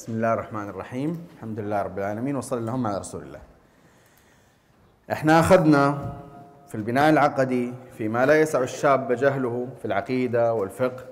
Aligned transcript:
بسم 0.00 0.12
الله 0.12 0.32
الرحمن 0.32 0.68
الرحيم. 0.68 1.26
الحمد 1.36 1.60
لله 1.60 1.82
رب 1.82 1.98
العالمين 1.98 2.36
وصلى 2.36 2.58
اللهم 2.60 2.86
على 2.86 2.98
رسول 2.98 3.22
الله. 3.22 3.40
إحنا 5.12 5.40
أخذنا 5.40 6.12
في 6.68 6.74
البناء 6.74 7.10
العقدي 7.10 7.74
فيما 7.98 8.26
لا 8.26 8.40
يسع 8.40 8.62
الشاب 8.62 9.12
جهله 9.12 9.68
في 9.78 9.84
العقيدة 9.84 10.54
والفقه 10.54 11.04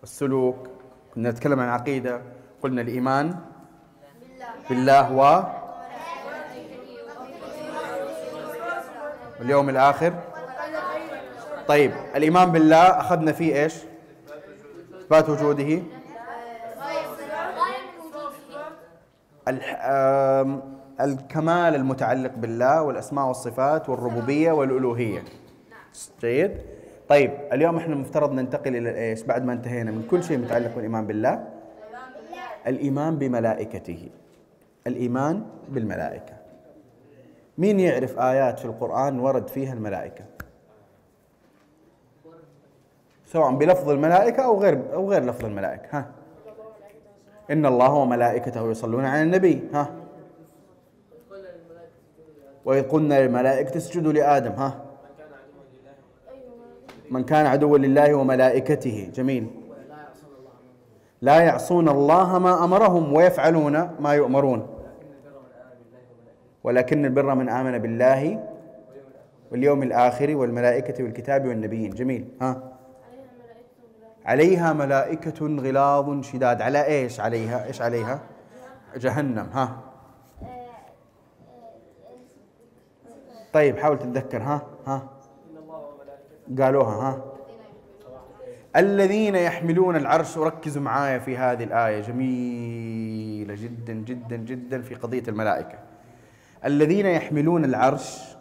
والسلوك. 0.00 0.68
كنا 1.14 1.30
نتكلم 1.30 1.60
عن 1.60 1.66
العقيدة 1.66 2.20
قلنا 2.62 2.82
الإيمان 2.82 3.34
بالله 4.68 5.12
و 5.12 5.42
واليوم 9.40 9.68
الآخر. 9.68 10.12
طيب 11.68 11.92
الإيمان 12.14 12.52
بالله 12.52 13.00
أخذنا 13.00 13.32
فيه 13.32 13.62
إيش؟ 13.62 13.74
إثبات 15.00 15.28
وجوده. 15.28 15.82
الكمال 21.00 21.74
المتعلق 21.74 22.32
بالله 22.36 22.82
والأسماء 22.82 23.26
والصفات 23.28 23.88
والربوبية 23.88 24.52
والألوهية. 24.52 25.22
جيد؟ 26.20 26.58
طيب 27.08 27.30
اليوم 27.52 27.76
إحنا 27.76 27.94
المفترض 27.94 28.32
ننتقل 28.32 28.76
إلى 28.76 28.94
إيش؟ 28.94 29.22
بعد 29.22 29.44
ما 29.44 29.52
انتهينا 29.52 29.90
من 29.90 30.06
كل 30.10 30.24
شيء 30.24 30.38
متعلق 30.38 30.74
بالإيمان 30.74 31.06
بالله. 31.06 31.44
الإيمان 32.66 33.18
بملائكته. 33.18 34.08
الإيمان 34.86 35.44
بالملائكة. 35.68 36.32
مين 37.58 37.80
يعرف 37.80 38.18
آيات 38.18 38.58
في 38.58 38.64
القرآن 38.64 39.20
ورد 39.20 39.48
فيها 39.48 39.72
الملائكة؟ 39.72 40.24
سواء 43.26 43.50
بلفظ 43.54 43.90
الملائكة 43.90 44.44
أو 44.44 44.60
غير 44.60 44.94
أو 44.94 45.10
غير 45.10 45.24
لفظ 45.24 45.44
الملائكة. 45.44 45.88
ها. 45.90 46.06
إن 47.52 47.66
الله 47.66 47.92
وملائكته 47.92 48.70
يصلون 48.70 49.04
على 49.04 49.22
النبي. 49.22 49.68
ها. 49.74 49.90
وإذ 52.64 52.82
قلنا 52.82 53.26
للملائكة 53.26 53.76
اسجدوا 53.76 54.12
لآدم 54.12 54.52
ها. 54.52 54.84
من 57.10 57.24
كان 57.24 57.46
عدوا 57.46 57.78
لله 57.78 58.14
وملائكته. 58.14 59.10
جميل. 59.14 59.46
لا 61.22 61.40
يعصون 61.40 61.88
الله 61.88 62.38
ما 62.38 62.64
أمرهم 62.64 63.12
ويفعلون 63.12 63.90
ما 64.00 64.14
يؤمرون. 64.14 64.66
ولكن 66.64 67.04
البر 67.04 67.34
من 67.34 67.48
آمن 67.48 67.78
بالله 67.78 68.48
واليوم 69.52 69.82
الآخر 69.82 70.36
والملائكة 70.36 71.04
والكتاب 71.04 71.46
والنبيين. 71.46 71.90
جميل. 71.90 72.28
ها. 72.42 72.72
عليها 74.26 74.72
ملائكة 74.72 75.46
غلاظ 75.46 76.22
شداد. 76.24 76.62
على 76.62 76.86
إيش 76.86 77.20
عليها؟ 77.20 77.66
إيش 77.66 77.82
عليها؟ 77.82 78.20
جهنم 78.96 79.48
ها. 79.52 79.78
طيب 83.52 83.78
حاول 83.78 83.98
تتذكر 83.98 84.42
ها 84.42 84.62
ها. 84.86 85.08
قالوها 86.58 86.94
ها. 86.94 87.22
الذين 88.76 89.34
يحملون 89.34 89.96
العرش 89.96 90.36
وركزوا 90.36 90.82
معايا 90.82 91.18
في 91.18 91.36
هذه 91.36 91.64
الآية. 91.64 92.00
جميلة 92.00 93.54
جدا 93.54 93.92
جدا 93.92 94.36
جدا 94.36 94.82
في 94.82 94.94
قضية 94.94 95.22
الملائكة. 95.28 95.78
الذين 96.64 97.06
يحملون 97.06 97.64
العرش. 97.64 98.36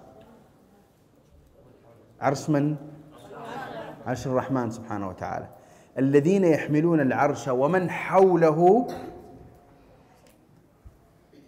عرش 2.21 2.49
من؟ 2.49 2.75
عرش 4.07 4.27
الرحمن 4.27 4.69
سبحانه 4.71 5.09
وتعالى. 5.09 5.47
الذين 5.97 6.44
يحملون 6.44 7.00
العرش 7.02 7.47
ومن 7.47 7.89
حوله 7.89 8.88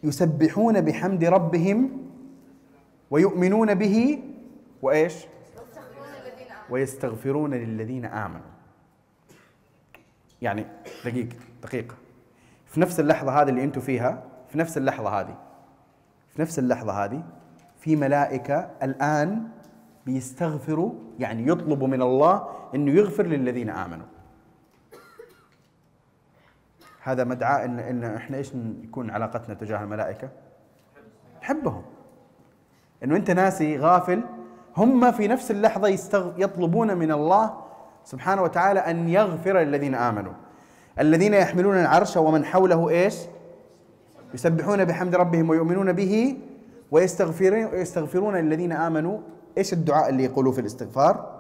يسبحون 0.04 0.82
بحمد 0.82 1.24
ربهم 1.24 1.90
ويؤمنون 3.12 3.74
به 3.74 4.24
وإيش؟ 4.82 5.14
ويستغفرون 6.70 7.54
للذين 7.54 8.06
آمنوا. 8.06 8.54
يعني 10.42 10.66
دقيقة 11.06 11.36
دقيقة 11.64 11.96
في 12.66 12.80
نفس 12.80 13.00
اللحظة 13.00 13.42
هذه 13.42 13.50
اللي 13.50 13.64
أنتم 13.64 13.82
فيها 13.82 14.24
في 14.50 14.58
نفس 14.58 14.78
اللحظة 14.78 15.10
هذه 15.10 15.38
في 16.30 16.42
نفس 16.42 16.60
اللحظة 16.60 17.06
هذه 17.06 17.24
في 17.80 17.96
ملائكة 17.96 18.70
الآن 18.84 19.48
بيستغفروا 20.06 20.94
يعني 21.20 21.48
يطلبوا 21.48 21.88
من 21.88 22.02
الله 22.02 22.50
إنه 22.76 22.92
يغفر 22.92 23.26
للذين 23.26 23.70
آمنوا. 23.70 24.06
هذا 27.04 27.24
مدعاة 27.24 27.66
ان 27.66 27.80
إن 27.80 28.04
إحنا 28.04 28.38
إيش 28.38 28.52
يكون 28.84 29.10
علاقتنا 29.10 29.56
تجاه 29.56 29.84
الملائكة؟ 29.84 30.30
نحبهم. 31.42 31.82
إنه 33.04 33.16
أنت 33.16 33.32
ناسي 33.32 33.78
غافل 33.78 34.22
هم 34.78 35.12
في 35.12 35.28
نفس 35.28 35.52
اللحظة 35.52 35.88
يستغ... 35.88 36.32
يطلبون 36.38 36.98
من 36.98 37.12
الله 37.12 37.54
سبحانه 38.04 38.42
وتعالى 38.42 38.80
أن 38.80 39.10
يغفر 39.10 39.60
للذين 39.60 39.96
آمنوا. 39.96 40.34
الذين 41.00 41.34
يحملون 41.34 41.78
العرش 41.78 42.18
ومن 42.18 42.46
حوله 42.46 42.90
إيش؟ 42.90 43.16
يسبحون 44.34 44.86
بحمد 44.86 45.16
ربهم 45.16 45.50
ويؤمنون 45.50 45.94
به 45.94 46.38
ويستغفرون 46.92 47.66
ويستغفرون 47.66 48.36
للذين 48.36 48.72
آمنوا 48.72 49.20
إيش 49.58 49.74
الدعاء 49.74 50.10
اللي 50.10 50.24
يقولوه 50.24 50.54
في 50.54 50.62
الاستغفار؟ 50.62 51.40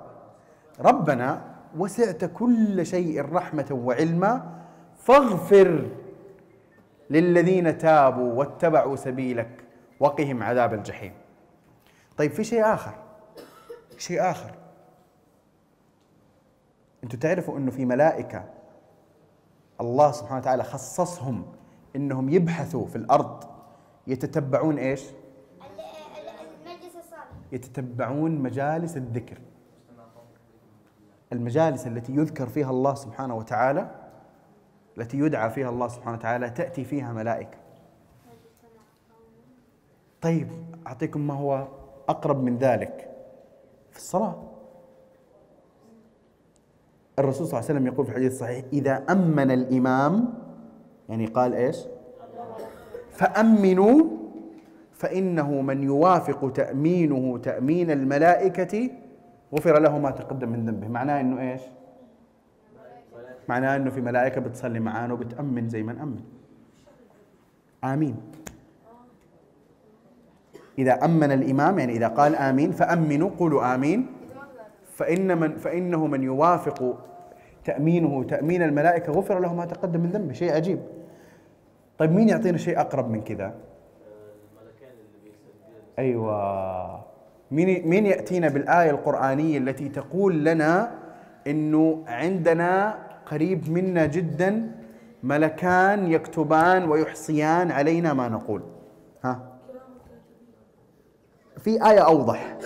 ربنا 0.79 1.41
وسعت 1.77 2.25
كل 2.25 2.85
شيء 2.85 3.33
رحمة 3.33 3.65
وعلما 3.71 4.62
فاغفر 5.03 5.89
للذين 7.09 7.77
تابوا 7.77 8.33
واتبعوا 8.33 8.95
سبيلك 8.95 9.63
وقهم 9.99 10.43
عذاب 10.43 10.73
الجحيم. 10.73 11.13
طيب 12.17 12.31
في 12.31 12.43
شيء 12.43 12.73
آخر 12.73 12.93
شيء 13.97 14.21
آخر 14.31 14.51
أنتم 17.03 17.17
تعرفوا 17.17 17.57
أنه 17.57 17.71
في 17.71 17.85
ملائكة 17.85 18.43
الله 19.81 20.11
سبحانه 20.11 20.37
وتعالى 20.39 20.63
خصصهم 20.63 21.45
أنهم 21.95 22.29
يبحثوا 22.29 22.87
في 22.87 22.95
الأرض 22.95 23.43
يتتبعون 24.07 24.77
إيش؟ 24.77 25.03
يتتبعون 27.51 28.31
مجالس 28.31 28.97
الذكر 28.97 29.37
المجالس 31.33 31.87
التي 31.87 32.15
يذكر 32.15 32.47
فيها 32.47 32.69
الله 32.69 32.93
سبحانه 32.93 33.35
وتعالى 33.35 34.02
التي 34.97 35.19
يدعى 35.19 35.49
فيها 35.49 35.69
الله 35.69 35.87
سبحانه 35.87 36.17
وتعالى 36.17 36.49
تأتي 36.49 36.83
فيها 36.83 37.13
ملائكة. 37.13 37.57
طيب 40.21 40.47
أعطيكم 40.87 41.27
ما 41.27 41.33
هو 41.33 41.67
أقرب 42.09 42.43
من 42.43 42.57
ذلك 42.57 43.09
في 43.91 43.97
الصلاة. 43.97 44.35
الرسول 47.19 47.47
صلى 47.47 47.59
الله 47.59 47.69
عليه 47.69 47.79
وسلم 47.79 47.87
يقول 47.87 48.05
في 48.05 48.11
الحديث 48.11 48.31
الصحيح 48.31 48.65
إذا 48.73 49.03
أمن 49.09 49.51
الإمام 49.51 50.33
يعني 51.09 51.25
قال 51.25 51.53
إيش؟ 51.53 51.77
فأمنوا 53.11 54.03
فإنه 54.93 55.61
من 55.61 55.83
يوافق 55.83 56.51
تأمينه 56.51 57.37
تأمين 57.37 57.91
الملائكة 57.91 58.89
غفر 59.55 59.79
له 59.79 59.97
ما 59.97 60.11
تقدم 60.11 60.49
من 60.49 60.65
ذنبه. 60.65 60.87
معناه 60.87 61.21
إنه 61.21 61.51
إيش؟ 61.51 61.61
معناه 63.49 63.75
إنه 63.75 63.89
في 63.89 64.01
ملائكة 64.01 64.41
بتصلي 64.41 64.79
معانا 64.79 65.13
وبتأمن 65.13 65.69
زي 65.69 65.83
ما 65.83 65.93
نأمن. 65.93 66.21
آمين. 67.83 68.15
إذا 70.79 71.05
أمن 71.05 71.31
الإمام 71.31 71.79
يعني 71.79 71.93
إذا 71.93 72.07
قال 72.07 72.35
آمين 72.35 72.71
فأمنوا 72.71 73.29
قولوا 73.39 73.75
آمين. 73.75 74.07
فإن 74.95 75.37
من 75.37 75.57
فإنه 75.57 76.07
من 76.07 76.23
يوافق 76.23 76.97
تأمينه 77.65 78.23
تأمين 78.23 78.61
الملائكة 78.61 79.11
غفر 79.11 79.39
له 79.39 79.53
ما 79.53 79.65
تقدم 79.65 79.99
من 79.99 80.09
ذنبه. 80.09 80.33
شيء 80.33 80.53
عجيب. 80.53 80.79
طيب 81.97 82.11
مين 82.11 82.29
يعطينا 82.29 82.57
شيء 82.57 82.79
أقرب 82.79 83.11
من 83.11 83.21
كذا؟ 83.21 83.53
أيوه. 85.99 87.03
مين 87.51 87.87
مين 87.87 88.05
يأتينا 88.05 88.47
بالآية 88.47 88.89
القرآنية 88.89 89.57
التي 89.57 89.89
تقول 89.89 90.45
لنا 90.45 90.91
إنه 91.47 92.03
عندنا 92.07 92.97
قريب 93.25 93.69
منا 93.69 94.05
جدا 94.05 94.71
ملكان 95.23 96.11
يكتبان 96.11 96.89
ويحصيان 96.89 97.71
علينا 97.71 98.13
ما 98.13 98.29
نقول. 98.29 98.61
ها؟ 99.23 99.39
في 101.57 101.89
آية 101.89 101.99
أوضح. 101.99 102.57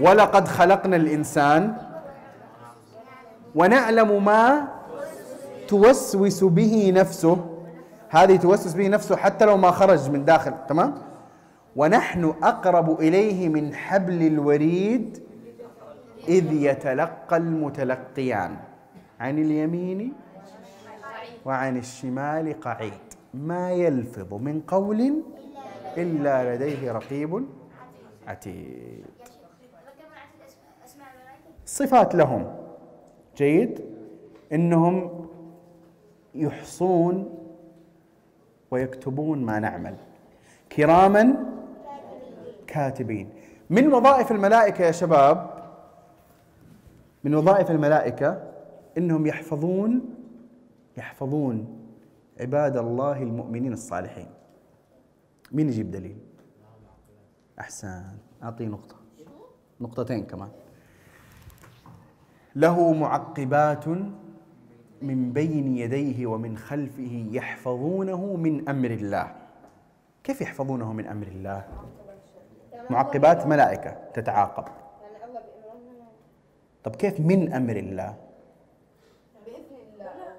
ولقد 0.00 0.48
خلقنا 0.48 0.96
الإنسان 0.96 1.76
ونعلم 3.54 4.24
ما 4.24 4.68
توسوس 5.68 6.44
به 6.44 6.92
نفسه. 6.96 7.46
هذه 8.08 8.36
توسوس 8.36 8.74
به 8.74 8.88
نفسه 8.88 9.16
حتى 9.16 9.44
لو 9.44 9.56
ما 9.56 9.70
خرج 9.70 10.10
من 10.10 10.24
داخل 10.24 10.54
تمام؟ 10.68 10.94
ونحن 11.76 12.34
أقرب 12.42 13.00
إليه 13.00 13.48
من 13.48 13.74
حبل 13.74 14.26
الوريد 14.26 15.22
إذ 16.28 16.52
يتلقى 16.52 17.36
المتلقيان. 17.36 18.56
عن 19.22 19.38
اليمين 19.38 20.12
وعن 21.44 21.76
الشمال 21.76 22.60
قعيد. 22.60 23.02
ما 23.34 23.72
يلفظ 23.72 24.34
من 24.34 24.60
قول 24.60 25.22
إلا 25.96 26.54
لديه 26.54 26.92
رقيب 26.92 27.46
عتيد. 28.26 29.06
الملائكة 30.86 31.54
صفات 31.66 32.14
لهم. 32.14 32.56
جيد. 33.36 33.80
إنهم 34.52 35.26
يحصون 36.34 37.38
ويكتبون 38.70 39.44
ما 39.44 39.58
نعمل. 39.58 39.94
كراما 40.76 41.34
كاتبين. 42.66 43.30
من 43.70 43.94
وظائف 43.94 44.32
الملائكة 44.32 44.84
يا 44.84 44.90
شباب؟ 44.90 45.50
من 47.24 47.34
وظائف 47.34 47.70
الملائكة 47.70 48.51
إنهم 48.98 49.26
يحفظون 49.26 50.00
يحفظون 50.96 51.78
عباد 52.40 52.76
الله 52.76 53.22
المؤمنين 53.22 53.72
الصالحين. 53.72 54.26
مين 55.52 55.68
يجيب 55.68 55.90
دليل؟ 55.90 56.18
أحسن. 57.60 58.02
أعطيه 58.42 58.66
نقطة. 58.66 58.96
نقطتين 59.80 60.24
كمان. 60.24 60.48
له 62.56 62.92
معقبات 62.92 63.88
من 65.02 65.32
بين 65.32 65.76
يديه 65.76 66.26
ومن 66.26 66.56
خلفه 66.56 67.26
يحفظونه 67.30 68.36
من 68.36 68.68
أمر 68.68 68.90
الله. 68.90 69.34
كيف 70.24 70.40
يحفظونه 70.40 70.92
من 70.92 71.06
أمر 71.06 71.26
الله؟ 71.26 71.64
معقبات 72.90 73.46
ملائكة 73.46 73.90
تتعاقب. 74.14 74.64
طب 76.84 76.96
كيف 76.96 77.20
من 77.20 77.52
أمر 77.52 77.76
الله 77.76 78.14
بإذن 79.46 79.76
الله 79.94 80.34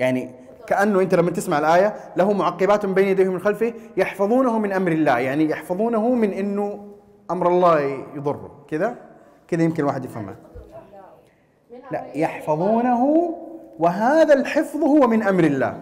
يعني 0.00 0.30
كأنه 0.66 1.00
أنت 1.00 1.14
لما 1.14 1.30
تسمع 1.30 1.58
الآية 1.58 1.94
له 2.16 2.32
معقبات 2.32 2.86
من 2.86 2.94
بين 2.94 3.08
يديه 3.08 3.28
ومن 3.28 3.40
خلفه 3.40 3.74
يحفظونه 3.96 4.58
من 4.58 4.72
أمر 4.72 4.92
الله 4.92 5.18
يعني 5.18 5.50
يحفظونه 5.50 6.14
من 6.14 6.32
إنه 6.32 6.86
أمر 7.30 7.48
الله 7.48 7.80
يضره. 8.14 8.64
كذا؟ 8.68 8.94
كذا 9.48 9.62
يمكن 9.62 9.82
الواحد 9.82 10.04
يفهمها. 10.04 10.36
لا 11.92 12.04
يحفظونه 12.14 13.34
وهذا 13.78 14.34
الحفظ 14.34 14.82
هو 14.82 15.06
من 15.06 15.22
أمر 15.22 15.44
الله. 15.44 15.80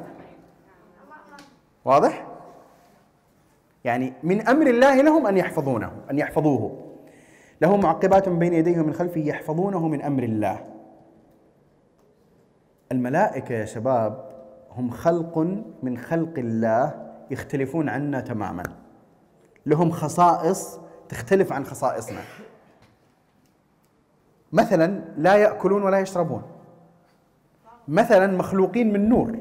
واضح؟ 1.85 2.27
يعني 3.85 4.13
من 4.23 4.49
أمر 4.49 4.67
الله 4.67 5.03
لهم 5.03 5.27
أن 5.27 5.37
يحفظونه 5.37 5.93
أن 6.11 6.19
يحفظوه. 6.19 6.77
له 7.61 7.77
معقبات 7.77 8.29
من 8.29 8.39
بين 8.39 8.53
يديه 8.53 8.81
ومن 8.81 8.93
خلفه 8.93 9.21
يحفظونه 9.21 9.89
من 9.89 10.03
أمر 10.03 10.23
الله. 10.23 10.78
الملائكة 12.93 13.53
يا 13.53 13.65
شباب 13.65 14.25
هم 14.77 14.91
خلق 14.91 15.39
من 15.83 15.99
خلق 15.99 16.39
الله 16.39 17.11
يختلفون 17.31 17.89
عنا 17.89 18.21
تماما. 18.21 18.63
لهم 19.67 19.91
خصائص 19.91 20.79
تختلف 21.09 21.53
عن 21.53 21.65
خصائصنا. 21.65 22.21
مثلا 24.53 25.01
لا 25.17 25.37
يأكلون 25.37 25.83
ولا 25.83 25.99
يشربون. 25.99 26.43
مثلا 27.89 28.37
مخلوقين 28.37 28.93
من 28.93 29.09
نور. 29.09 29.39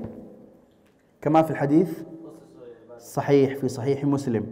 كما 1.22 1.42
في 1.42 1.52
الحديث 1.52 2.04
صحيح 3.00 3.56
في 3.56 3.68
صحيح 3.68 4.06
مسلم 4.06 4.44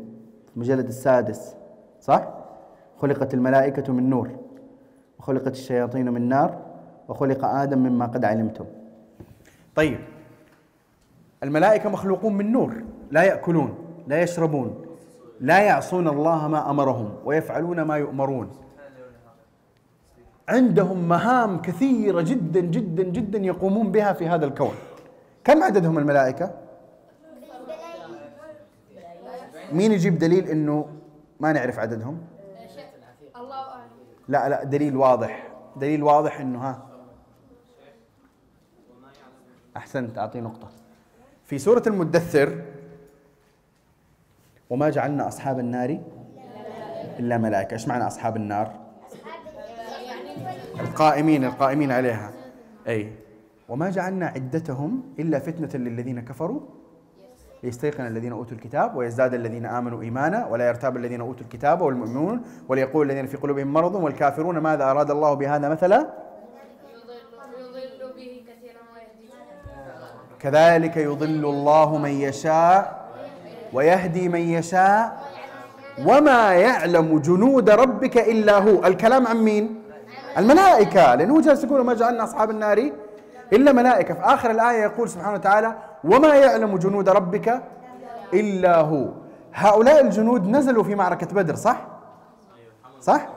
في 0.45 0.56
المجلد 0.56 0.88
السادس 0.88 1.56
صح؟ 2.01 2.27
خلقت 2.98 3.33
الملائكة 3.33 3.94
من 3.94 4.09
نور 4.09 4.31
وخلقت 5.19 5.51
الشياطين 5.51 6.09
من 6.13 6.30
نار 6.30 6.62
وخلق 7.07 7.45
آدم 7.45 7.80
مما 7.80 8.06
قد 8.06 8.25
علمتم. 8.25 8.65
طيب. 9.75 10.00
الملائكة 11.44 11.89
مخلوقون 11.89 12.33
من 12.33 12.51
نور 12.51 12.83
لا 13.12 13.24
يأكلون 13.24 13.77
لا 14.07 14.22
يشربون 14.22 14.86
لا 15.39 15.60
يعصون 15.60 16.07
الله 16.07 16.48
ما 16.48 16.69
أمرهم 16.69 17.16
ويفعلون 17.25 17.81
ما 17.81 17.98
يؤمرون. 17.98 18.51
عندهم 20.50 21.10
مهام 21.10 21.62
كثيرة 21.62 22.22
جدا 22.22 22.60
جدا 22.60 23.04
جدا 23.04 23.39
يقومون 23.39 23.92
بها 23.92 24.13
في 24.13 24.27
هذا 24.27 24.45
الكون. 24.45 24.74
كم 25.44 25.63
عددهم 25.63 25.98
الملائكة؟ 25.98 26.51
مين 29.74 29.92
يجيب 29.92 30.18
دليل 30.18 30.48
إنه 30.48 30.88
ما 31.39 31.54
نعرف 31.54 31.80
عددهم؟ 31.80 32.18
لا 34.27 34.50
لا 34.50 34.63
دليل 34.63 34.95
واضح 34.98 35.48
دليل 35.75 36.04
واضح 36.04 36.39
إنه 36.39 36.60
ها. 36.60 36.94
أحسنت 39.77 40.18
اعطيه 40.18 40.39
نقطة. 40.39 40.68
في 41.45 41.57
سورة 41.57 41.83
المدثر 41.88 42.62
وما 44.69 44.89
جعلنا 44.89 45.27
أصحاب 45.27 45.60
النار 45.60 46.00
إلا 47.19 47.38
ملائكة. 47.38 47.74
إيش 47.74 47.88
معنى 47.88 48.07
أصحاب 48.07 48.36
النار؟ 48.36 48.72
القائمين 50.80 51.44
القائمين 51.44 51.92
عليها. 51.92 52.31
أي. 52.88 53.12
وما 53.69 53.89
جعلنا 53.89 54.25
عدتهم 54.25 55.04
إلا 55.19 55.39
فتنة 55.39 55.69
للذين 55.74 56.19
كفروا. 56.19 56.62
ليستيقن 57.63 58.07
الذين 58.07 58.31
أوتوا 58.31 58.57
الكتاب 58.57 58.95
ويزداد 58.95 59.33
الذين 59.33 59.66
آمنوا 59.66 60.01
إيمانا 60.01 60.48
ولا 60.48 60.68
يرتاب 60.68 60.98
الذين 60.98 61.22
أوتوا 61.22 61.42
الكتاب 61.42 61.81
والمؤمنون 61.81 62.42
وليقول 62.69 63.12
الذين 63.12 63.25
في 63.25 63.38
قلوبهم 63.38 63.74
مرض 63.74 63.95
والكافرون 63.95 64.57
ماذا 64.57 64.92
أراد 64.92 65.12
الله 65.12 65.33
بهذا 65.33 65.69
مثلا 65.69 65.98
يضل 65.98 67.16
يضل 67.60 68.13
به 68.16 68.44
كثيرا 68.48 68.81
ويهدي 68.94 69.33
كذلك 70.39 70.97
يضل 70.97 71.45
الله 71.45 71.97
من 71.97 72.09
يشاء 72.09 73.05
ويهدي 73.73 74.29
من 74.29 74.39
يشاء 74.39 75.17
وما 76.05 76.53
يعلم 76.53 77.19
جنود 77.19 77.69
ربك 77.69 78.17
إلا 78.17 78.57
هو. 78.57 78.85
الكلام 78.85 79.27
عن 79.27 79.37
مين؟ 79.37 79.81
الملائكة. 80.37 81.15
لأنه 81.15 81.33
هو 81.35 81.41
جالس 81.41 81.63
يقول 81.63 81.85
ما 81.85 81.93
جعلنا 81.93 82.23
أصحاب 82.23 82.49
النار 82.49 82.91
إلا 83.53 83.71
ملائكة. 83.71 84.13
في 84.13 84.21
آخر 84.21 84.51
الآية 84.51 84.81
يقول 84.81 85.09
سبحانه 85.09 85.33
وتعالى 85.33 85.75
وما 86.03 86.35
يعلم 86.35 86.77
جنود 86.77 87.09
ربك 87.09 87.61
إلا 88.33 88.81
هو. 88.81 89.07
هؤلاء 89.53 90.01
الجنود 90.01 90.47
نزلوا 90.47 90.83
في 90.83 90.95
معركة 90.95 91.27
بدر 91.27 91.55
صح؟ 91.55 91.77
صح؟ 93.01 93.27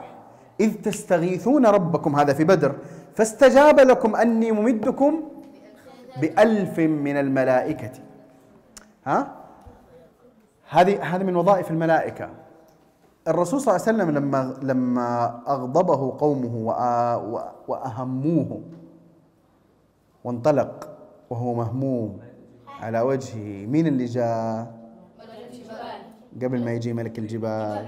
إذ 0.59 0.73
تستغيثون 0.73 1.65
ربكم 1.65 2.15
هذا 2.15 2.33
في 2.33 2.43
بدر. 2.43 2.75
فاستجاب 3.15 3.79
لكم 3.79 4.15
أني 4.15 4.51
ممدكم 4.51 5.23
بألف 6.17 6.79
من 6.79 7.17
الملائكة. 7.17 7.91
ها؟ 9.05 9.35
هذه 10.69 11.03
هذه 11.15 11.23
من 11.23 11.35
وظائف 11.35 11.71
الملائكة. 11.71 12.29
الرسول 13.27 13.61
صلى 13.61 13.75
الله 13.75 13.85
عليه 13.87 13.97
وسلم 13.97 14.17
لما 14.17 14.57
لما 14.61 15.41
أغضبه 15.47 16.17
قومه 16.19 16.49
وأ- 16.49 17.21
وأ- 17.33 17.69
وأهموه 17.69 18.61
وانطلق 20.23 20.97
وهو 21.29 21.53
مهموم 21.53 22.19
على 22.81 23.01
وجهه 23.01 23.65
مين 23.65 23.87
اللي 23.87 24.05
جاء؟ 24.05 24.79
قبل 26.43 26.65
ما 26.65 26.71
يجي 26.71 26.93
ملك 26.93 27.19
الجبال. 27.19 27.87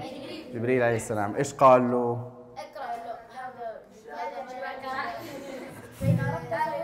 جبريل 0.54 0.84
عليه 0.84 0.96
السلام. 0.96 1.36
إيش 1.36 1.54
قال 1.54 1.92
له 1.92 2.32
هذا 2.58 2.82
هذا 3.34 3.82
فإن 6.00 6.20
أردت 6.20 6.54
عليه 6.54 6.84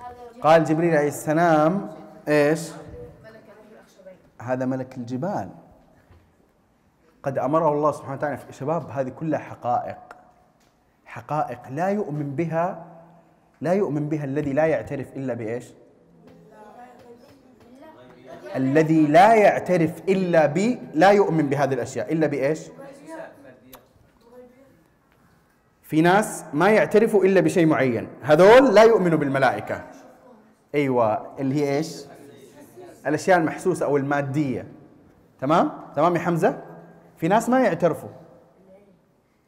هذا 0.00 0.22
قال 0.46 0.64
جبريل 0.64 0.94
عليه 0.94 1.08
السلام 1.08 1.90
إيش؟ 2.28 2.70
هذا 4.42 4.64
ملك 4.64 4.96
الجبال 4.96 5.48
قد 7.22 7.38
أمره 7.38 7.72
الله 7.72 7.92
سبحانه 7.92 8.14
وتعالى 8.14 8.38
شباب 8.50 8.90
هذه 8.90 9.08
كلها 9.08 9.38
حقائق 9.38 9.98
حقائق 11.06 11.58
لا 11.70 11.88
يؤمن 11.88 12.36
بها 12.36 12.84
لا 13.60 13.72
يؤمن 13.72 14.08
بها 14.08 14.24
الذي 14.24 14.52
لا 14.52 14.66
يعترف 14.66 15.16
إلا 15.16 15.34
بإيش؟ 15.34 15.64
الذي 18.56 19.06
لا 19.06 19.34
يعترف 19.34 20.02
إلا 20.08 20.46
ب 20.46 20.78
لا 20.94 21.10
يؤمن 21.10 21.48
بهذه 21.48 21.74
الأشياء 21.74 22.12
إلا 22.12 22.26
بإيش؟ 22.26 22.60
في 25.82 26.00
ناس 26.00 26.44
ما 26.52 26.70
يعترفوا 26.70 27.24
إلا 27.24 27.40
بشيء 27.40 27.66
معين 27.66 28.08
هذول 28.22 28.74
لا 28.74 28.82
يؤمنوا 28.82 29.18
بالملائكة 29.18 29.84
أيوه 30.76 31.26
اللي 31.38 31.54
هي 31.54 31.76
إيش؟ 31.76 32.04
الأشياء 33.06 33.38
المحسوسة 33.38 33.86
أو 33.86 33.96
المادية. 33.96 34.66
تمام؟ 35.40 35.70
تمام 35.94 36.14
يا 36.14 36.20
حمزة؟ 36.20 36.62
في 37.16 37.28
ناس 37.28 37.48
ما 37.48 37.60
يعترفوا. 37.60 38.08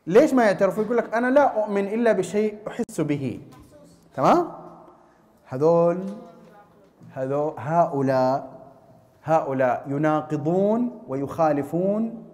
ليش 0.07 0.35
ما 0.35 0.45
يعترفوا؟ 0.45 0.85
يقول 0.85 0.97
لك 0.97 1.15
أنا 1.15 1.27
لا 1.27 1.65
أؤمن 1.65 1.87
إلا 1.87 2.13
بشيء 2.13 2.59
أحس 2.69 3.01
به. 3.01 3.41
تمام؟ 4.15 4.49
هذول 5.49 5.99
هذول 7.13 7.55
هؤلاء 7.59 8.59
هؤلاء 9.25 9.85
يناقضون 9.89 11.03
ويخالفون 11.09 12.25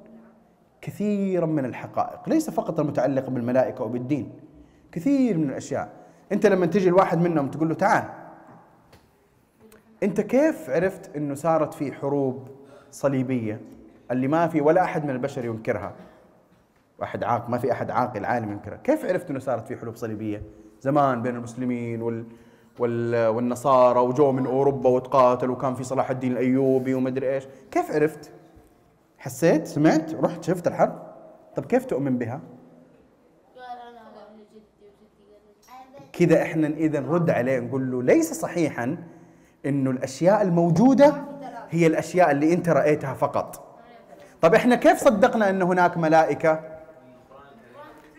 كثيرا 0.81 1.47
من 1.47 1.65
الحقائق. 1.65 2.29
ليس 2.29 2.51
فقط 2.51 2.81
المتعلقة 2.81 3.31
بالملائكة 3.31 3.85
وبالدين 3.85 4.33
كثير 4.93 5.39
من 5.39 5.51
الأشياء. 5.51 5.89
أنت 6.33 6.47
لما 6.47 6.67
تجي 6.67 6.89
الواحد 6.89 7.19
منهم 7.19 7.51
تقول 7.51 7.69
له 7.69 7.75
تعال 7.75 8.05
أنت 10.05 10.21
كيف 10.21 10.71
عرفت 10.71 11.17
إنه 11.17 11.35
صارت 11.35 11.75
في 11.75 11.93
حروب 11.93 12.49
صليبية؟ 12.91 13.61
اللي 14.11 14.29
ما 14.29 14.49
في 14.49 14.61
ولا 14.61 14.85
أحد 14.85 15.05
من 15.05 15.11
البشر 15.11 15.45
ينكرها. 15.45 15.93
واحد 16.99 17.25
عاق 17.25 17.51
ما 17.51 17.59
في 17.59 17.73
أحد 17.73 17.91
عاقل 17.91 18.25
عالم 18.25 18.53
ينكرها. 18.53 18.77
كيف 18.77 19.05
عرفت 19.05 19.31
إنه 19.31 19.39
صارت 19.39 19.69
في 19.69 19.77
حروب 19.77 19.97
صليبية؟ 19.97 20.43
زمان 20.81 21.23
بين 21.23 21.37
المسلمين 21.37 22.03
وال 22.03 22.25
وال 22.79 23.27
والنصارى 23.27 24.01
وجو 24.01 24.33
من 24.33 24.47
أوروبا 24.47 24.91
وتقاتلوا 24.91 25.57
وكان 25.57 25.75
في 25.75 25.85
صلاح 25.85 26.11
الدين 26.11 26.33
الأيوبي 26.33 26.95
ومدري 26.95 27.35
إيش. 27.35 27.45
كيف 27.71 27.91
عرفت؟ 27.91 28.33
حسيت؟ 29.19 29.67
سمعت؟ 29.67 30.15
رحت؟ 30.15 30.45
شفت 30.45 30.67
الحرب؟ 30.67 31.03
طب 31.57 31.65
كيف 31.65 31.85
تؤمن 31.85 32.19
بها؟ 32.19 32.41
كذا 36.13 36.43
إحنا 36.43 36.67
اذا 36.67 37.01
نرد 37.01 37.31
عليه 37.31 37.59
نقول 37.61 37.91
له 37.91 38.03
ليس 38.03 38.33
صحيحا 38.33 38.97
إنه 39.67 39.91
الأشياء 39.91 40.43
الموجودة 40.43 41.15
هي 41.71 41.87
الأشياء 41.87 42.31
اللي 42.31 42.53
أنت 42.53 42.69
رأيتها 42.69 43.15
فقط. 43.15 43.79
طب 44.41 44.55
إحنا 44.55 44.77
كيف 44.77 44.99
صدقنا 44.99 45.51
إن 45.51 45.63
هناك 45.63 45.97
ملائكة؟ 45.97 46.61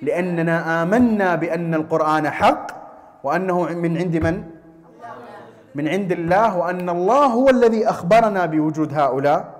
لأننا 0.01 0.83
آمنا 0.83 1.35
بأن 1.35 1.73
القرآن 1.73 2.29
حق 2.29 2.67
وأنه 3.23 3.63
من 3.63 3.97
عند 3.97 4.17
من؟ 4.17 4.43
من 5.75 5.87
عند 5.87 6.11
الله 6.11 6.57
وأن 6.57 6.89
الله 6.89 7.25
هو 7.25 7.49
الذي 7.49 7.89
أخبرنا 7.89 8.45
بوجود 8.45 8.93
هؤلاء 8.93 9.55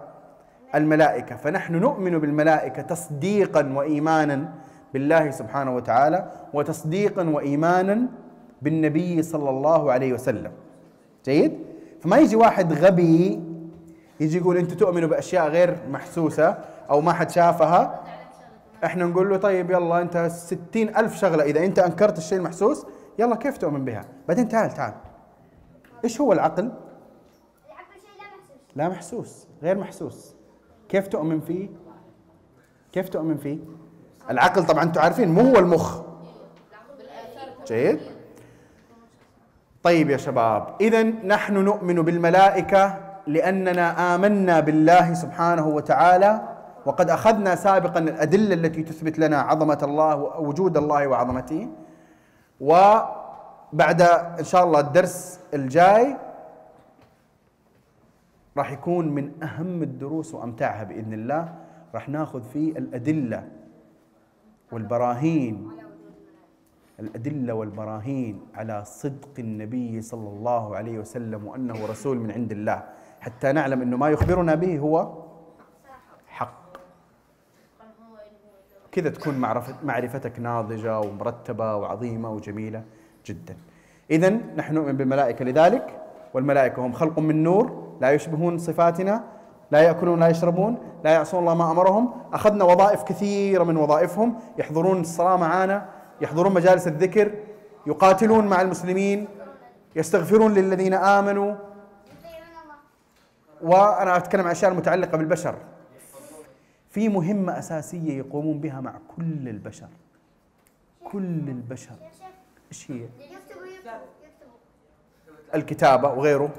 الملائكة. 0.75 1.36
فنحن 1.36 1.75
نؤمن 1.75 2.20
بالملائكة 2.20 2.82
تصديقا 2.82 3.74
وايمانا 3.75 4.50
بالله 4.94 5.32
سبحانه 5.32 5.75
وتعالى 5.75 6.32
وتصديقا 6.54 7.30
وايمانا 7.30 8.01
بالنبي 8.62 9.22
صلى 9.22 9.50
الله 9.50 9.92
عليه 9.92 10.13
وسلم. 10.13 10.51
جيد؟ 11.25 11.75
فما 12.05 12.17
يجي 12.17 12.35
واحد 12.35 12.74
غبي 12.74 13.43
يجي 14.19 14.38
يقول 14.38 14.57
أنتم 14.57 14.77
تؤمنوا 14.77 15.09
بأشياء 15.09 15.47
غير 15.47 15.77
محسوسة 15.89 16.57
أو 16.89 17.01
ما 17.01 17.13
حد 17.13 17.29
شافها؟ 17.29 18.03
إحنا 18.85 19.05
نقول 19.05 19.29
له 19.29 19.38
طيب 19.38 19.71
يلا 19.71 20.01
أنت 20.01 20.17
ستين 20.17 20.97
ألف 20.97 21.15
شغلة 21.15 21.43
إذا 21.43 21.65
أنت 21.65 21.79
أنكرت 21.79 22.17
الشيء 22.17 22.38
المحسوس 22.38 22.85
يلا 23.19 23.35
كيف 23.35 23.57
تؤمن 23.57 23.85
بها؟ 23.85 24.05
بعدين 24.27 24.47
تعال 24.47 24.71
تعال. 24.71 24.93
إيش 26.03 26.21
هو 26.21 26.33
العقل؟ 26.33 26.71
لا 28.75 28.89
محسوس 28.89 29.47
غير 29.63 29.77
محسوس. 29.77 30.35
كيف 30.89 31.07
تؤمن 31.07 31.39
فيه؟ 31.39 31.69
كيف 32.91 33.09
تؤمن 33.09 33.38
فيه؟ 33.38 33.57
العقل 34.29 34.65
طبعا 34.65 34.83
أنتم 34.83 35.01
عارفين 35.01 35.29
مو 35.29 35.41
هو 35.41 35.59
المخ. 35.59 36.01
جيد؟ 37.67 38.00
طيب 39.86 40.10
يا 40.10 40.18
شباب 40.18 40.75
اذا 40.82 41.04
نحن 41.04 41.54
نؤمن 41.54 41.96
بالملائكة 42.01 42.98
لأننا 43.27 44.15
آمنا 44.15 44.60
بالله 44.60 45.13
سبحانه 45.13 45.68
وتعالى 45.68 46.42
وقد 46.86 47.10
أخذنا 47.10 47.56
سابقا 47.56 48.00
الأدلة 48.00 48.54
التي 48.54 48.84
تثبت 48.84 49.20
لنا 49.20 49.42
عظمة 49.42 49.80
الله 49.84 50.15
ووجود 50.15 50.77
الله 50.77 51.08
وعظمته 51.08 51.68
وبعد 52.62 54.01
إن 54.39 54.44
شاء 54.44 54.63
الله 54.63 54.80
الدرس 54.80 55.39
الجاي 55.54 56.18
راح 58.58 58.72
يكون 58.72 59.08
من 59.08 59.44
أهم 59.44 59.84
الدروس 59.84 60.34
وأمتعها 60.34 60.84
بإذن 60.84 61.13
الله 61.13 61.54
راح 61.96 62.10
ناخذ 62.10 62.42
فيه 62.54 62.72
الأدلة 62.72 63.44
والبراهين. 64.72 65.72
الأدلة 67.00 67.54
والبراهين 67.54 68.42
على 68.56 68.86
صدق 68.86 69.36
النبي 69.40 70.02
صلى 70.02 70.30
الله 70.30 70.75
عليه 70.75 71.00
وسلم 71.00 71.48
وأنه 71.48 71.86
رسول 71.86 72.18
من 72.18 72.32
عند 72.32 72.52
الله. 72.52 72.84
حتى 73.22 73.52
نعلم 73.52 73.82
أنه 73.82 73.98
ما 73.98 74.10
يخبرنا 74.10 74.56
به 74.56 74.80
هو 74.80 75.12
حق. 76.28 76.78
كذا 78.92 79.10
تكون 79.10 79.38
معرفتك 79.84 80.40
ناضجة 80.40 81.00
ومرتبة 81.00 81.75
وعظيمة 81.75 82.30
وجميلة 82.32 82.84
جدا. 83.25 83.58
اذا 84.12 84.30
نحن 84.30 84.74
نؤمن 84.74 84.98
بالملائكة 84.98 85.46
لذلك 85.46 86.02
والملائكة 86.34 86.86
هم 86.86 86.92
خلق 86.92 87.20
من 87.20 87.44
نور 87.44 87.98
لا 88.02 88.12
يشبهون 88.12 88.58
صفاتنا 88.58 89.24
لا 89.72 89.80
يأكلون 89.80 90.20
لا 90.20 90.28
يشربون 90.28 90.78
لا 91.04 91.12
يعصون 91.12 91.40
الله 91.40 91.56
ما 91.56 91.72
أمرهم. 91.72 92.14
أخذنا 92.34 92.64
وظائف 92.64 93.04
كثيرة 93.04 93.64
من 93.64 93.78
وظائفهم 93.78 94.36
يحضرون 94.58 95.02
الصلاة 95.02 95.38
معنا 95.38 95.90
يحضرون 96.22 96.53
مجالس 96.53 96.88
الذكر 96.88 97.31
يقاتلون 97.88 98.48
مع 98.48 98.62
المسلمين 98.62 99.27
يستغفرون 99.95 100.53
للذين 100.53 100.93
آمنوا. 100.93 101.55
وأنا 103.62 104.17
أتكلم 104.17 104.41
عن 104.41 104.48
الاشياء 104.48 104.72
المتعلقه 104.72 105.17
بالبشر. 105.17 105.55
في 106.89 107.10
مهمة 107.10 107.60
أساسية 107.60 108.17
يقومون 108.17 108.60
بها 108.60 108.81
مع 108.81 108.93
كل 109.17 109.50
البشر. 109.50 109.88
كل 111.03 111.50
البشر. 111.50 111.95
إيش 112.72 112.91
هي؟ 112.91 113.05
الكتابة 115.55 116.10
وغيره. 116.10 116.50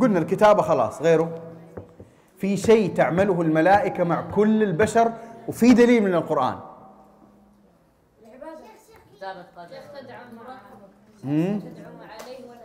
قلنا 0.00 0.18
الكتابة 0.18 0.62
خلاص 0.62 1.02
غيره. 1.02 1.51
في 2.42 2.56
شيء 2.56 2.94
تعمله 2.94 3.42
الملائكة 3.42 4.04
مع 4.04 4.30
كل 4.30 4.62
البشر 4.62 5.12
وفي 5.48 5.74
دليل 5.74 6.02
من 6.02 6.14
ولا 12.48 12.62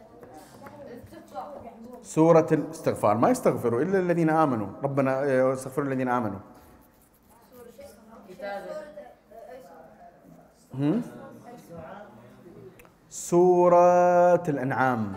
سورة 2.01 2.47
الاستغفار. 2.51 3.17
ما 3.17 3.29
يستغفروا 3.29 3.81
إلا 3.81 3.99
الذين 3.99 4.29
آمنوا. 4.29 4.67
ربنا 4.83 5.23
يستغفروا 5.51 5.87
الذين 5.87 6.07
آمنوا؟ 6.07 6.39
سورة 13.09 14.43
الأنعام 14.49 15.13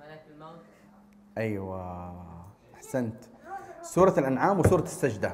ملك 0.00 0.22
الموت 0.34 0.64
أيوة 1.38 2.14
أحسنت. 2.74 3.24
سورة 3.82 4.14
الأنعام 4.18 4.60
وسورة 4.60 4.82
السجدة. 4.82 5.32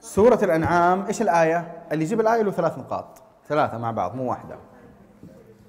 سورة 0.00 0.38
الأنعام 0.42 1.06
إيش 1.06 1.22
الآية؟ 1.22 1.86
اللي 1.92 2.04
يجيب 2.04 2.20
الآية 2.20 2.42
له 2.42 2.50
ثلاث 2.50 2.78
نقاط. 2.78 3.22
ثلاثة 3.48 3.78
مع 3.78 3.90
بعض 3.90 4.14
مو 4.14 4.30
واحدة. 4.30 4.56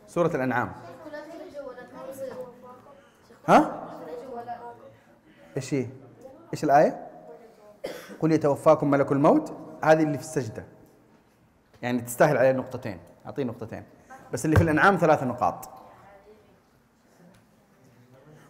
سورة 0.07 0.27
الأنعام. 0.35 0.71
ها؟ 3.47 3.81
إيش 5.57 5.73
هي؟ 5.73 5.87
إيش 6.53 6.63
الآية؟ 6.63 7.07
قل 8.19 8.31
يتوفاكم 8.31 8.91
ملك 8.91 9.11
الموت. 9.11 9.53
هذه 9.83 10.03
اللي 10.03 10.17
في 10.17 10.23
السجدة. 10.23 10.65
يعني 11.81 12.01
تستاهل 12.01 12.37
عليه 12.37 12.51
نقطتين. 12.51 12.99
أعطيه 13.25 13.43
نقطتين. 13.43 13.83
بس 14.33 14.45
اللي 14.45 14.55
في 14.55 14.63
الأنعام 14.63 14.97
ثلاث 14.97 15.23
نقاط. 15.23 15.69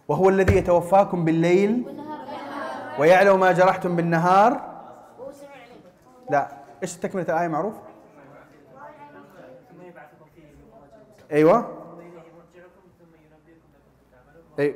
وهو 0.08 0.28
الذي 0.28 0.56
يتوفاكم 0.56 1.24
بالليل 1.24 1.84
ويعلم 2.98 3.40
ما 3.40 3.52
جرحتم 3.52 3.96
بالنهار. 3.96 4.60
لا 6.30 6.48
إيش 6.82 6.96
تكملة 6.96 7.24
الآية؟ 7.24 7.48
معروف؟ 7.48 7.74
أيوه. 11.32 11.68
أي. 14.58 14.74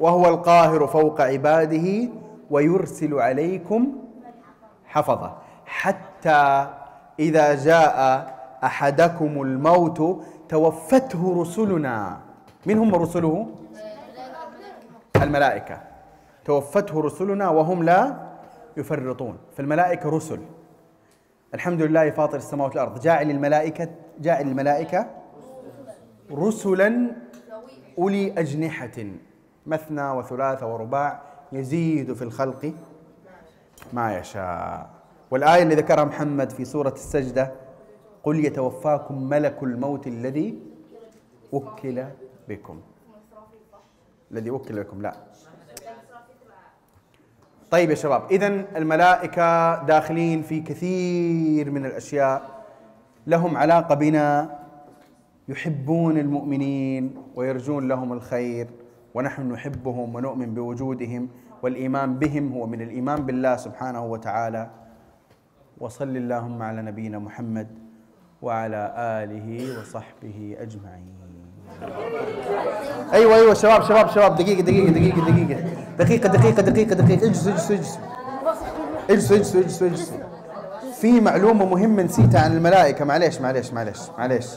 وهو 0.00 0.28
القاهر 0.28 0.86
فوق 0.86 1.20
عباده 1.20 2.08
ويرسل 2.50 3.14
عليكم 3.14 3.96
حفظة. 4.86 5.38
حتى 5.66 6.70
إذا 7.18 7.54
جاء 7.54 7.98
أحدكم 8.64 9.42
الموت 9.42 10.24
توفته 10.48 11.40
رسلنا. 11.40 12.20
من 12.66 12.78
هم 12.78 12.94
رسله؟ 12.94 13.46
الملائكة. 15.22 15.80
توفته 16.44 17.00
رسلنا 17.00 17.48
وهم 17.48 17.82
لا 17.82 18.28
يفرطون. 18.76 19.38
فالملائكة 19.56 20.08
رسل. 20.08 20.40
الحمد 21.54 21.82
لله 21.82 22.10
فاطر 22.10 22.36
السماوات 22.36 22.72
والأرض. 22.76 23.00
جاعل 23.00 23.30
الملائكة 23.30 23.88
جاعل 24.20 24.48
الملائكة 24.48 25.06
رسلا 26.32 27.10
أولي 27.98 28.32
أجنحة. 28.38 29.04
مثنى 29.66 30.10
وثلاث 30.10 30.62
ورباع 30.62 31.22
يزيد 31.52 32.12
في 32.12 32.22
الخلق 32.22 32.72
ما 33.92 34.18
يشاء. 34.18 34.90
والآية 35.30 35.62
اللي 35.62 35.74
ذكرها 35.74 36.04
محمد 36.04 36.50
في 36.50 36.64
سورة 36.64 36.92
السجدة 36.92 37.52
قل 38.24 38.44
يتوفاكم 38.44 39.28
ملك 39.28 39.62
الموت 39.62 40.06
الذي 40.06 40.58
وكل 41.52 42.04
بكم. 42.48 42.80
الذي 44.32 44.50
وكل 44.50 44.82
بكم 44.82 45.02
لا. 45.02 45.14
طيب 47.70 47.90
يا 47.90 47.94
شباب 47.94 48.22
اذا 48.30 48.46
الملائكة 48.76 49.82
داخلين 49.84 50.42
في 50.42 50.60
كثير 50.60 51.70
من 51.70 51.86
الأشياء. 51.86 52.64
لهم 53.26 53.56
علاقة 53.56 53.94
بنا 53.94 54.58
يحبون 55.48 56.18
المؤمنين 56.18 57.14
ويرجون 57.34 57.88
لهم 57.88 58.12
الخير 58.12 58.68
ونحن 59.14 59.52
نحبهم 59.52 60.14
ونؤمن 60.14 60.54
بوجودهم 60.54 61.28
والإيمان 61.62 62.18
بهم 62.18 62.52
هو 62.52 62.66
من 62.66 62.82
الإيمان 62.82 63.26
بالله 63.26 63.56
سبحانه 63.56 64.04
وتعالى. 64.04 64.70
وصل 65.78 66.16
اللهم 66.16 66.62
على 66.62 66.82
نبينا 66.82 67.18
محمد 67.18 67.68
وعلى 68.42 68.94
آله 68.96 69.80
وصحبه 69.80 70.56
أجمعين. 70.58 71.23
أيوه 73.12 73.34
أيوه. 73.34 73.54
شباب 73.54 73.82
شباب 73.82 74.10
شباب. 74.10 74.36
دقيقة 74.36 74.60
دقيقة 74.62 74.90
دقيقة 74.90 75.30
دقيقة. 75.30 75.60
دقيقة 75.98 76.28
دقيقة 76.28 76.62
دقيقة 76.62 76.94
دقيقة. 76.94 77.26
اجلسوا 77.26 77.52
اجلسوا 77.52 77.76
اجلسوا. 77.76 78.00
اجلسوا 79.10 79.36
اجلسوا 79.36 79.60
اجلسوا 79.60 79.86
اجلسوا. 79.86 80.16
في 81.00 81.20
معلومة 81.20 81.64
مهمة 81.66 82.02
نسيتها 82.02 82.40
عن 82.40 82.52
الملائكة. 82.52 83.04
معليش 83.04 83.40
معليش 83.40 83.72
معليش 83.72 83.98
معليش. 84.18 84.48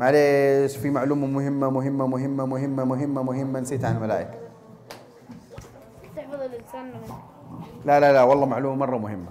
معليش. 0.00 0.76
في 0.76 0.90
معلومة 0.90 1.26
مهمة 1.26 1.70
مهمة 1.70 2.06
مهمة 2.06 2.44
مهمة 2.44 2.84
مهمة 2.84 3.22
مهمة 3.22 3.60
نسيتها 3.60 3.88
عن 3.88 3.96
الملائكة. 3.96 4.38
تحفظ 6.16 6.40
لا 7.84 8.00
لا 8.00 8.12
لا. 8.12 8.22
والله 8.22 8.46
معلومة 8.46 8.76
مرة 8.76 8.98
مهمة. 8.98 9.30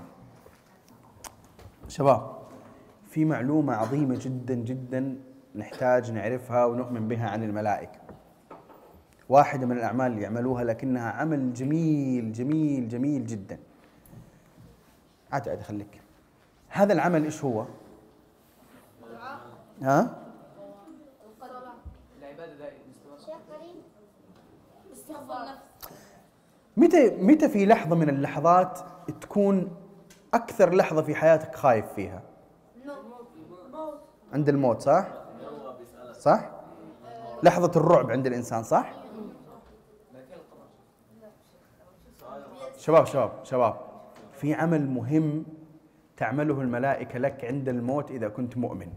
شباب 1.88 2.38
في 3.10 3.26
معلومة 3.26 3.74
عظيمة 3.74 4.18
جدا 4.22 4.54
جدا 4.54 5.16
نحتاج 5.58 6.12
نعرفها 6.12 6.66
ونؤمن 6.66 7.08
بها 7.08 7.30
عن 7.30 7.44
الملائكة. 7.44 8.00
واحدة 9.30 9.66
من 9.66 9.78
الأعمال 9.78 10.12
اللي 10.12 10.22
يعملوها 10.22 10.64
لكنها 10.64 11.12
عمل 11.12 11.54
جميل 11.54 12.32
جميل 12.32 12.88
جميل 12.88 13.26
جدا. 13.26 13.60
عاد 15.32 15.50
عاد 15.50 15.62
خليك 15.62 16.02
هذا 16.70 16.94
العمل 16.94 17.24
إيش 17.24 17.44
هو؟ 17.44 17.66
ها؟ 19.82 20.16
متى 26.78 27.10
متى 27.10 27.50
في 27.50 27.66
لحظة 27.66 27.96
من 27.96 28.10
اللحظات 28.10 28.80
تكون 29.22 29.76
أكثر 30.34 30.76
لحظة 30.76 31.02
في 31.02 31.16
حياتك 31.16 31.56
خايف 31.56 31.86
فيها؟ 31.94 32.22
عند 34.34 34.50
الموت 34.50 34.82
صح؟ 34.82 35.08
صح؟ 36.27 36.50
لحظة 37.43 37.72
الرعب 37.75 38.12
عند 38.12 38.27
الإنسان 38.27 38.63
صح؟ 38.63 38.93
شباب 42.77 43.05
شباب 43.05 43.31
شباب 43.43 43.75
في 44.34 44.53
عمل 44.53 44.88
مهم 44.88 45.46
تعمله 46.17 46.62
الملائكة 46.62 47.19
لك 47.19 47.46
عند 47.46 47.69
الموت 47.69 48.12
إذا 48.12 48.27
كنت 48.27 48.57
مؤمن. 48.57 48.88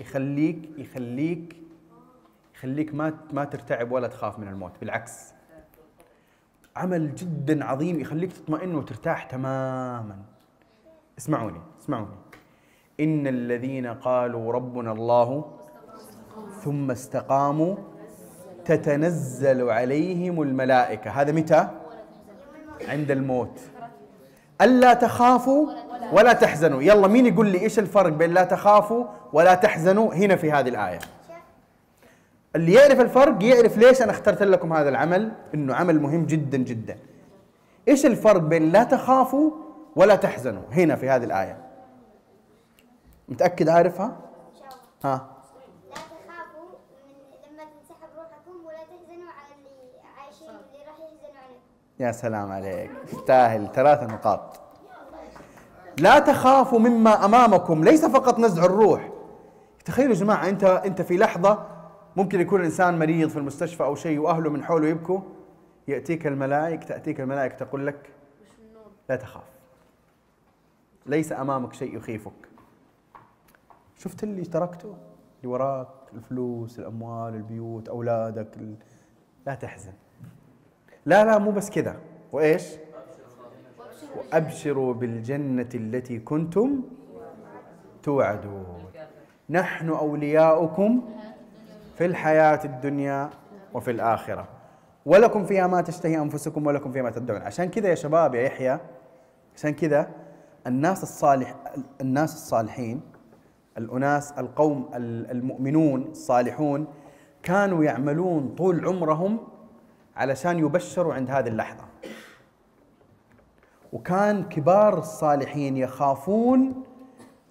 يخليك 0.00 0.70
يخليك 0.78 1.56
يخليك 2.54 2.94
ما 2.94 3.14
ما 3.32 3.44
ترتعب 3.44 3.92
ولا 3.92 4.08
تخاف 4.08 4.38
من 4.38 4.48
الموت 4.48 4.72
بالعكس. 4.80 5.34
عمل 6.76 7.14
جدا 7.14 7.64
عظيم 7.64 8.00
يخليك 8.00 8.32
تطمئن 8.32 8.74
وترتاح 8.74 9.24
تماما. 9.24 10.18
اسمعوني 11.18 11.60
اسمعوني. 11.80 12.16
إن 13.00 13.26
الذين 13.26 13.86
قالوا 13.86 14.52
ربنا 14.52 14.92
الله 14.92 15.57
ثم 16.64 16.90
استقاموا 16.90 17.76
تتنزل 18.64 19.70
عليهم 19.70 20.42
الملائكة. 20.42 21.10
هذا 21.10 21.32
متى؟ 21.32 21.68
عند 22.88 23.10
الموت. 23.10 23.58
ألا 24.60 24.94
تخافوا 24.94 25.66
ولا 26.12 26.32
تحزنوا. 26.32 26.82
يلا 26.82 27.08
مين 27.08 27.26
يقول 27.26 27.46
لي 27.46 27.60
إيش 27.60 27.78
الفرق 27.78 28.12
بين 28.12 28.34
لا 28.34 28.44
تخافوا 28.44 29.04
ولا 29.32 29.54
تحزنوا؟ 29.54 30.14
هنا 30.14 30.36
في 30.36 30.52
هذه 30.52 30.68
الآية. 30.68 30.98
اللي 32.56 32.72
يعرف 32.72 33.00
الفرق 33.00 33.44
يعرف 33.44 33.78
ليش 33.78 34.02
أنا 34.02 34.10
اخترت 34.10 34.42
لكم 34.42 34.72
هذا 34.72 34.88
العمل؟ 34.88 35.32
إنه 35.54 35.74
عمل 35.74 36.00
مهم 36.00 36.26
جدا 36.26 36.58
جدا. 36.58 36.98
إيش 37.88 38.06
الفرق 38.06 38.40
بين 38.40 38.72
لا 38.72 38.84
تخافوا 38.84 39.50
ولا 39.96 40.16
تحزنوا؟ 40.16 40.62
هنا 40.72 40.96
في 40.96 41.08
هذه 41.08 41.24
الآية. 41.24 41.56
متأكد 43.28 43.68
عارفها؟ 43.68 44.16
ها 45.04 45.26
لا 45.88 45.94
تخافوا 45.94 46.68
من 47.06 47.14
لما 47.52 47.64
تنسحب 47.64 48.08
روحكم 48.16 48.66
ولا 48.66 48.78
تحزنوا 48.78 49.30
على 49.38 49.54
اللي 49.54 50.00
عايشين 50.18 50.48
اللي 50.48 50.84
راح 50.86 50.98
يحزنوا 51.00 51.42
عليكم 51.44 51.68
يا 52.00 52.12
سلام 52.12 52.52
عليك. 52.52 52.90
تستاهل 53.06 53.68
ثلاث 53.74 54.02
نقاط. 54.02 54.60
لا 55.98 56.18
تخافوا 56.18 56.78
مما 56.78 57.24
أمامكم 57.24 57.84
ليس 57.84 58.04
فقط 58.04 58.38
نزع 58.38 58.64
الروح. 58.64 59.10
تخيلوا 59.84 60.14
يا 60.14 60.20
جماعة 60.20 60.48
أنت 60.48 60.64
أنت 60.64 61.02
في 61.02 61.16
لحظة 61.16 61.66
ممكن 62.16 62.40
يكون 62.40 62.60
الإنسان 62.60 62.98
مريض 62.98 63.28
في 63.28 63.36
المستشفى 63.36 63.82
أو 63.82 63.94
شيء 63.94 64.18
وأهله 64.18 64.50
من 64.50 64.64
حوله 64.64 64.88
يبكوا 64.88 65.20
يأتيك 65.88 66.26
الملائكه 66.26 66.86
تأتيك 66.86 67.20
الملائكه 67.20 67.56
تقول 67.56 67.86
لك 67.86 68.10
لا 69.08 69.16
تخاف. 69.16 69.44
ليس 71.06 71.32
أمامك 71.32 71.72
شيء 71.72 71.96
يخيفك. 71.96 72.48
شفت 73.96 74.24
اللي 74.24 74.42
تركته؟ 74.42 74.96
اللي 75.36 75.52
وراك 75.52 75.88
الفلوس 76.14 76.78
الأموال 76.78 77.34
البيوت 77.34 77.88
أولادك. 77.88 78.58
لا 79.46 79.54
تحزن. 79.54 79.92
لا 81.08 81.24
لا 81.24 81.38
مو 81.38 81.50
بس 81.50 81.70
كذا 81.70 81.96
وإيش؟ 82.32 82.64
وأبشروا 84.16 84.94
بالجنة 84.94 85.68
التي 85.74 86.18
كنتم 86.18 86.82
توعدون. 88.02 88.66
نحن 89.50 89.88
أولياؤكم 89.88 91.02
في 91.94 92.06
الحياة 92.06 92.60
الدنيا 92.64 93.30
وفي 93.74 93.90
الآخرة. 93.90 94.48
ولكم 95.06 95.44
فيها 95.44 95.66
ما 95.66 95.80
تشتهي 95.80 96.18
أنفسكم 96.18 96.66
ولكم 96.66 96.92
فيها 96.92 97.02
ما 97.02 97.10
تدعون. 97.10 97.42
عشان 97.42 97.68
كذا 97.68 97.88
يا 97.88 97.94
شباب 97.94 98.34
يا 98.34 98.42
يحيى 98.42 98.78
عشان 99.56 99.70
كذا 99.70 100.10
الناس 100.66 101.02
الصالح 101.02 101.54
الناس 102.00 102.34
الصالحين 102.34 103.00
الأناس 103.78 104.32
القوم 104.32 104.90
المؤمنون 104.94 106.02
الصالحون 106.02 106.86
كانوا 107.42 107.84
يعملون 107.84 108.54
طول 108.58 108.86
عمرهم 108.86 109.38
علشان 110.18 110.58
يبشروا 110.58 111.14
عند 111.14 111.30
هذه 111.30 111.48
اللحظة. 111.48 111.84
وكان 113.92 114.48
كبار 114.48 114.98
الصالحين 114.98 115.76
يخافون 115.76 116.82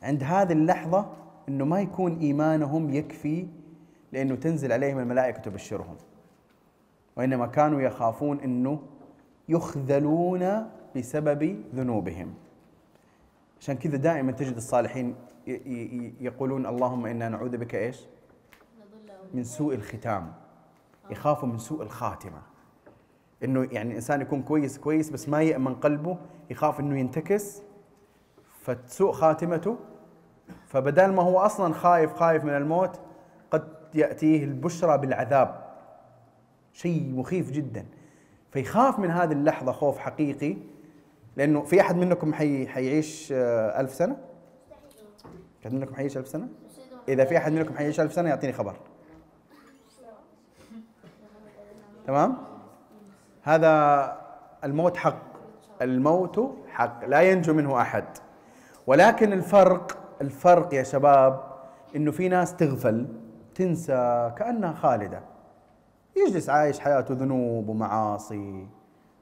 عند 0.03 0.23
هذه 0.23 0.51
اللحظة 0.51 1.13
إنه 1.49 1.65
ما 1.65 1.81
يكون 1.81 2.19
إيمانهم 2.19 2.93
يكفي 2.93 3.47
لإنه 4.11 4.35
تنزل 4.35 4.71
عليهم 4.71 4.99
الملائكة 4.99 5.39
تبشرهم. 5.39 5.95
وإنما 7.15 7.47
كانوا 7.47 7.81
يخافون 7.81 8.39
إنه 8.39 8.79
يخذلون 9.49 10.69
بسبب 10.95 11.63
ذنوبهم. 11.75 12.33
عشان 13.59 13.75
كذا 13.77 13.97
دائما 13.97 14.31
تجد 14.31 14.55
الصالحين 14.55 15.15
يقولون 16.21 16.65
اللهم 16.65 17.05
إنا 17.05 17.29
نعوذ 17.29 17.57
بك 17.57 17.75
إيش؟ 17.75 17.97
من 19.33 19.43
سوء 19.43 19.75
الختام. 19.75 20.33
يخافوا 21.09 21.49
من 21.49 21.57
سوء 21.57 21.83
الخاتمة. 21.83 22.41
إنه 23.43 23.67
يعني 23.71 23.89
الانسان 23.89 24.21
يكون 24.21 24.41
كويس 24.41 24.77
كويس 24.77 25.09
بس 25.09 25.29
ما 25.29 25.43
يأمن 25.43 25.75
قلبه 25.75 26.17
يخاف 26.49 26.79
إنه 26.79 26.99
ينتكس 26.99 27.61
فتسوء 28.61 29.11
خاتمته 29.11 29.77
فبدال 30.67 31.13
ما 31.13 31.23
هو 31.23 31.39
أصلا 31.39 31.73
خايف 31.73 32.13
خايف 32.13 32.43
من 32.43 32.57
الموت 32.57 32.99
قد 33.51 33.67
يأتيه 33.93 34.43
البشرى 34.43 34.97
بالعذاب 34.97 35.67
شيء 36.73 37.13
مخيف 37.15 37.51
جدا 37.51 37.85
فيخاف 38.51 38.99
من 38.99 39.11
هذه 39.11 39.31
اللحظة 39.31 39.71
خوف 39.71 39.97
حقيقي 39.97 40.57
لأنه 41.37 41.61
في 41.61 41.81
أحد 41.81 41.95
منكم 41.95 42.33
حي 42.33 42.67
حيعيش 42.67 43.31
آه، 43.31 43.81
ألف 43.81 43.93
سنة؟ 43.93 44.17
أحد 45.61 45.73
منكم 45.73 45.95
حيعيش 45.95 46.17
ألف 46.17 46.27
سنة؟ 46.27 46.47
إذا 47.09 47.25
في 47.25 47.37
أحد 47.37 47.51
منكم 47.51 47.77
حيعيش 47.77 47.99
ألف 47.99 48.13
سنة 48.13 48.29
يعطيني 48.29 48.53
خبر 48.53 48.75
تمام؟ 52.07 52.37
هذا 53.47 54.17
الموت 54.63 54.97
حق. 54.97 55.23
الموت 55.81 56.39
حق. 56.67 57.05
لا 57.05 57.21
ينجو 57.21 57.53
منه 57.53 57.81
أحد. 57.81 58.05
ولكن 58.87 59.33
الفرق 59.33 59.97
الفرق 60.21 60.73
يا 60.73 60.83
شباب 60.83 61.43
إنه 61.95 62.11
في 62.11 62.29
ناس 62.29 62.55
تغفل 62.55 63.07
تنسى 63.55 64.31
كأنها 64.37 64.73
خالدة. 64.73 65.21
يجلس 66.15 66.49
عايش 66.49 66.79
حياته 66.79 67.13
ذنوب 67.13 67.69
ومعاصي 67.69 68.67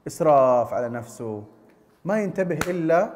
إسراف 0.06 0.74
على 0.74 0.88
نفسه. 0.88 1.44
ما 2.04 2.22
ينتبه 2.22 2.58
إلا 2.70 3.14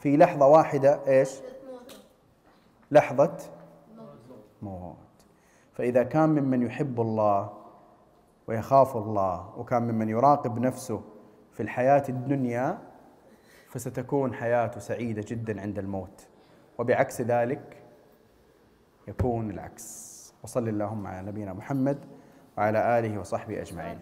في 0.00 0.16
لحظة 0.16 0.46
واحدة 0.46 1.00
إيش؟ 1.06 1.30
لحظة 2.90 3.36
موت. 4.62 4.96
فإذا 5.72 6.02
كان 6.02 6.28
ممن 6.28 6.62
يحب 6.62 7.00
الله 7.00 7.55
ويخاف 8.46 8.96
الله. 8.96 9.58
وكان 9.58 9.82
ممن 9.82 10.08
يراقب 10.08 10.58
نفسه 10.58 11.02
في 11.52 11.62
الحياة 11.62 12.02
الدنيا 12.08 12.78
فستكون 13.68 14.34
حياته 14.34 14.80
سعيدة 14.80 15.24
جدا 15.28 15.60
عند 15.60 15.78
الموت. 15.78 16.28
وبعكس 16.78 17.20
ذلك 17.20 17.82
يكون 19.08 19.50
العكس. 19.50 20.16
وصل 20.42 20.68
اللهم 20.68 21.06
على 21.06 21.26
نبينا 21.26 21.52
محمد 21.52 21.98
وعلى 22.58 22.98
آله 22.98 23.18
وصحبه 23.18 23.60
أجمعين. 23.62 23.98